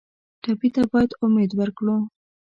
ټپي 0.41 0.69
ته 0.75 0.81
باید 0.91 1.11
امید 1.23 1.51
ورکړو. 1.59 1.95